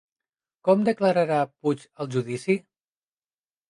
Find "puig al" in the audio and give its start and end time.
1.53-2.13